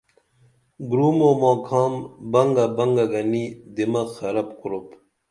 گُرُم 0.89 1.17
اُو 1.25 1.29
ماکھام 1.41 1.93
بنگا 2.31 2.65
بنگا 2.77 3.05
گنی 3.11 3.43
دماغ 3.75 4.07
خراب 4.15 4.49
کُرُپ 4.59 4.87